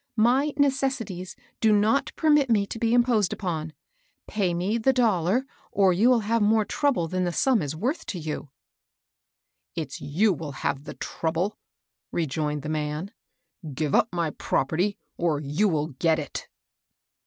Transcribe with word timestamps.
^^ 0.01 0.03
My 0.15 0.51
neces 0.57 0.99
sities 0.99 1.35
do 1.59 1.71
not 1.71 2.11
permit 2.15 2.49
me 2.49 2.65
to 2.65 2.79
be 2.79 2.91
imposed 2.91 3.31
upon. 3.33 3.71
Pay 4.25 4.55
me 4.55 4.79
the 4.79 4.93
dollar, 4.93 5.45
or 5.71 5.93
you 5.93 6.09
will 6.09 6.21
have 6.21 6.41
more 6.41 6.65
trouble 6.65 7.07
than 7.07 7.23
the 7.23 7.31
sum 7.31 7.61
is 7.61 7.75
worth 7.75 8.07
to 8.07 8.17
you." 8.17 8.49
*' 9.11 9.75
It's 9.75 10.01
you 10.01 10.33
will 10.33 10.53
have 10.53 10.85
the 10.85 10.95
trouble," 10.95 11.55
rejoined 12.11 12.63
the 12.63 12.67
man." 12.67 13.11
Give 13.75 13.93
up 13.93 14.07
my 14.11 14.31
property, 14.31 14.97
or 15.17 15.39
you 15.39 15.69
will 15.69 15.89
get 15.89 16.17
it." 16.17 16.47